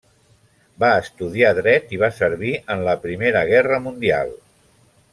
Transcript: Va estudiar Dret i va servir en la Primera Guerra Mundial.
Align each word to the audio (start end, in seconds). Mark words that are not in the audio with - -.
Va 0.83 0.89
estudiar 1.01 1.51
Dret 1.59 1.93
i 1.97 2.01
va 2.05 2.11
servir 2.21 2.57
en 2.77 2.83
la 2.91 2.99
Primera 3.07 3.47
Guerra 3.55 3.81
Mundial. 3.89 4.37